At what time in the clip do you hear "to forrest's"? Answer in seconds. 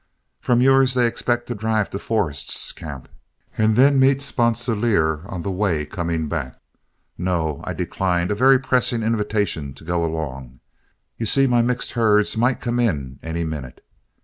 1.91-2.71